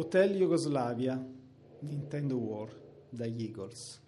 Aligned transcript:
Hotel 0.00 0.34
Jugoslavia, 0.34 1.22
Nintendo 1.80 2.38
War, 2.38 2.72
dagli 3.10 3.42
Eagles. 3.42 4.00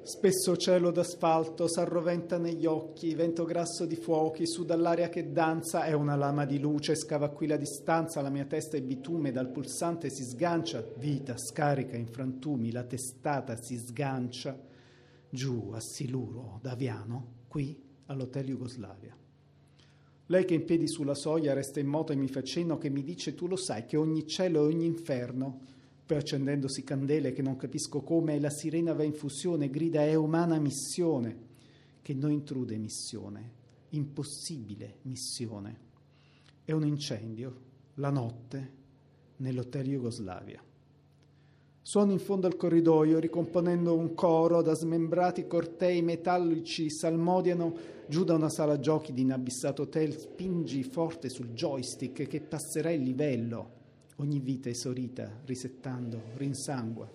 Spesso 0.00 0.56
cielo 0.56 0.90
d'asfalto 0.90 1.68
s'arroventa 1.68 2.38
negli 2.38 2.64
occhi, 2.64 3.14
vento 3.14 3.44
grasso 3.44 3.84
di 3.84 3.94
fuochi, 3.94 4.46
su 4.46 4.64
dall'aria 4.64 5.10
che 5.10 5.32
danza, 5.32 5.84
è 5.84 5.92
una 5.92 6.16
lama 6.16 6.46
di 6.46 6.58
luce, 6.58 6.96
scava 6.96 7.28
qui 7.28 7.46
la 7.46 7.58
distanza, 7.58 8.22
la 8.22 8.30
mia 8.30 8.46
testa 8.46 8.78
è 8.78 8.80
bitume, 8.80 9.32
dal 9.32 9.50
pulsante 9.50 10.08
si 10.08 10.24
sgancia, 10.24 10.82
vita 10.96 11.36
scarica 11.36 11.98
in 11.98 12.06
frantumi, 12.06 12.72
la 12.72 12.84
testata 12.84 13.60
si 13.60 13.76
sgancia, 13.76 14.58
giù 15.28 15.72
a 15.74 15.80
Siluro, 15.80 16.58
Daviano, 16.62 17.42
qui 17.48 17.78
all'Hotel 18.06 18.46
Jugoslavia. 18.46 19.23
Lei 20.26 20.44
che 20.46 20.54
in 20.54 20.64
piedi 20.64 20.88
sulla 20.88 21.14
soglia 21.14 21.52
resta 21.52 21.80
in 21.80 21.86
moto 21.86 22.12
e 22.12 22.16
mi 22.16 22.28
fa 22.28 22.42
cenno 22.42 22.78
che 22.78 22.88
mi 22.88 23.02
dice 23.02 23.34
tu 23.34 23.46
lo 23.46 23.56
sai 23.56 23.84
che 23.84 23.98
ogni 23.98 24.26
cielo 24.26 24.62
e 24.62 24.72
ogni 24.72 24.86
inferno, 24.86 25.60
poi 26.06 26.16
accendendosi 26.16 26.82
candele 26.82 27.32
che 27.32 27.42
non 27.42 27.56
capisco 27.56 28.00
come, 28.00 28.40
la 28.40 28.50
sirena 28.50 28.94
va 28.94 29.02
in 29.02 29.12
fusione, 29.12 29.68
grida 29.68 30.02
è 30.02 30.14
umana 30.14 30.58
missione, 30.58 31.52
che 32.00 32.14
non 32.14 32.30
intrude 32.30 32.76
missione, 32.78 33.52
impossibile 33.90 34.98
missione. 35.02 35.80
È 36.64 36.72
un 36.72 36.86
incendio, 36.86 37.60
la 37.94 38.10
notte, 38.10 38.72
nell'hotel 39.36 39.86
Jugoslavia. 39.86 40.62
Suono 41.86 42.12
in 42.12 42.18
fondo 42.18 42.46
al 42.46 42.56
corridoio, 42.56 43.18
ricomponendo 43.18 43.94
un 43.94 44.14
coro 44.14 44.62
da 44.62 44.74
smembrati 44.74 45.46
cortei 45.46 46.00
metallici 46.00 46.90
salmodiano 46.90 47.76
giù 48.08 48.24
da 48.24 48.32
una 48.32 48.48
sala 48.48 48.80
giochi 48.80 49.12
di 49.12 49.20
inabissato 49.20 49.82
hotel. 49.82 50.16
Spingi 50.16 50.82
forte 50.82 51.28
sul 51.28 51.50
joystick 51.50 52.26
che 52.26 52.40
passerà 52.40 52.90
il 52.90 53.02
livello. 53.02 53.72
Ogni 54.16 54.40
vita 54.40 54.70
esaurita, 54.70 55.42
risettando, 55.44 56.22
rinsangua. 56.36 57.06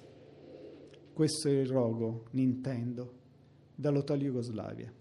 Questo 1.14 1.48
è 1.48 1.52
il 1.52 1.68
rogo, 1.68 2.26
Nintendo, 2.34 3.14
dall'hotel 3.74 4.20
Jugoslavia. 4.20 4.94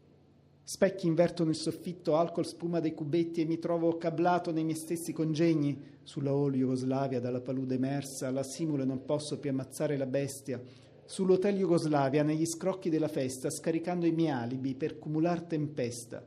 Specchi 0.71 1.07
invertono 1.07 1.49
il 1.49 1.57
soffitto, 1.57 2.17
alcol 2.17 2.45
spuma 2.45 2.79
dei 2.79 2.93
cubetti 2.93 3.41
e 3.41 3.47
mi 3.47 3.59
trovo 3.59 3.97
cablato 3.97 4.53
nei 4.53 4.65
miei 4.65 4.77
stessi 4.77 5.15
congegni. 5.15 5.97
Sulla 6.03 6.29
All 6.31 6.53
Jugoslavia, 6.53 7.21
dalla 7.21 7.41
palude 7.41 7.77
emersa, 7.77 8.31
la 8.31 8.43
simulo 8.43 8.83
e 8.83 8.85
non 8.85 9.07
posso 9.07 9.39
più 9.39 9.49
ammazzare 9.49 9.97
la 9.97 10.05
bestia. 10.05 10.61
Sull'hotel 11.07 11.57
Jugoslavia, 11.57 12.23
negli 12.23 12.45
scrocchi 12.45 12.91
della 12.91 13.09
festa, 13.09 13.49
scaricando 13.49 14.05
i 14.05 14.13
miei 14.13 14.33
alibi 14.33 14.75
per 14.75 14.99
cumular 14.99 15.41
tempesta. 15.41 16.23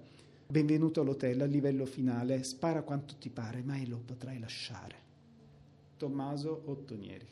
Benvenuto 0.48 1.02
all'hotel, 1.02 1.42
al 1.42 1.50
livello 1.52 1.86
finale. 1.86 2.42
Spara 2.42 2.82
quanto 2.82 3.18
ti 3.20 3.30
pare, 3.30 3.62
mai 3.62 3.88
lo 3.88 4.02
potrai 4.04 4.40
lasciare. 4.40 4.96
Tommaso 5.98 6.64
Ottonieri. 6.66 7.28